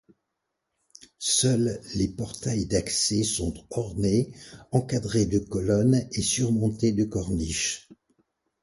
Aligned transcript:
Seuls 1.19 1.79
les 1.93 2.07
portails 2.07 2.65
d'accès 2.65 3.21
sont 3.21 3.53
ornés, 3.69 4.31
encadrés 4.71 5.27
de 5.27 5.37
colonnes, 5.37 6.07
et 6.13 6.23
surmontés 6.23 6.91
de 6.91 7.03
corniches. 7.03 7.87